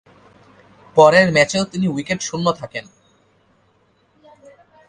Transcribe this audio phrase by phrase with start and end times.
[0.95, 2.85] পরের ম্যাচেও তিনি উইকেট শুন্য থাকেন।